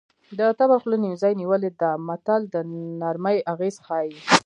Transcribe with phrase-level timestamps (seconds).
[0.37, 2.55] د تبر خوله نیمڅي نیولې ده متل د
[3.01, 4.11] نرمۍ اغېز ښيي